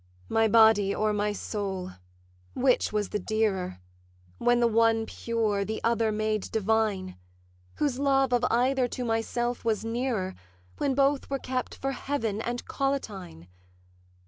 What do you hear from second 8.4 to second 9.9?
either to myself was